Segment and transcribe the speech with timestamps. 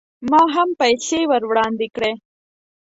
[0.31, 2.11] ما هم پیسې ور وړاندې کړې.